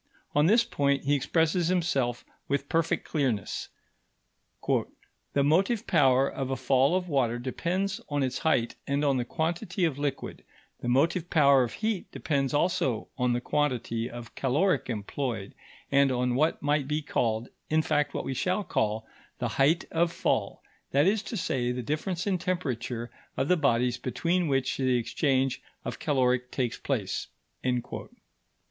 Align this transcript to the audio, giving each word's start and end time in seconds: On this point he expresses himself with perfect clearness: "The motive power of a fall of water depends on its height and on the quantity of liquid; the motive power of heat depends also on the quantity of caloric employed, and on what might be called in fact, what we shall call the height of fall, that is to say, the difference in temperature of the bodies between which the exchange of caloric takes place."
On 0.33 0.47
this 0.47 0.63
point 0.63 1.03
he 1.03 1.13
expresses 1.13 1.67
himself 1.67 2.25
with 2.47 2.67
perfect 2.67 3.07
clearness: 3.07 3.69
"The 4.67 5.43
motive 5.43 5.85
power 5.85 6.27
of 6.27 6.49
a 6.49 6.55
fall 6.55 6.95
of 6.95 7.07
water 7.07 7.37
depends 7.37 8.01
on 8.09 8.23
its 8.23 8.39
height 8.39 8.73
and 8.87 9.05
on 9.05 9.17
the 9.17 9.25
quantity 9.25 9.85
of 9.85 9.99
liquid; 9.99 10.43
the 10.79 10.87
motive 10.87 11.29
power 11.29 11.61
of 11.61 11.73
heat 11.73 12.11
depends 12.11 12.51
also 12.51 13.09
on 13.19 13.33
the 13.33 13.41
quantity 13.41 14.09
of 14.09 14.33
caloric 14.33 14.89
employed, 14.89 15.53
and 15.91 16.11
on 16.11 16.33
what 16.33 16.63
might 16.63 16.87
be 16.87 17.03
called 17.03 17.49
in 17.69 17.83
fact, 17.83 18.15
what 18.15 18.25
we 18.25 18.33
shall 18.33 18.63
call 18.63 19.05
the 19.37 19.49
height 19.49 19.85
of 19.91 20.11
fall, 20.11 20.63
that 20.89 21.05
is 21.05 21.21
to 21.21 21.37
say, 21.37 21.71
the 21.71 21.83
difference 21.83 22.25
in 22.25 22.39
temperature 22.39 23.11
of 23.37 23.47
the 23.49 23.55
bodies 23.55 23.99
between 23.99 24.47
which 24.47 24.77
the 24.77 24.97
exchange 24.97 25.61
of 25.85 25.99
caloric 25.99 26.49
takes 26.49 26.79
place." 26.79 27.27